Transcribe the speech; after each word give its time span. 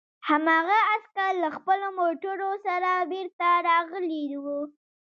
هماغه 0.27 0.77
عسکر 0.93 1.31
له 1.43 1.49
خپلو 1.57 1.87
موټرو 1.99 2.51
سره 2.65 2.89
بېرته 3.11 3.47
راغلي 3.67 4.23
وو 4.43 4.59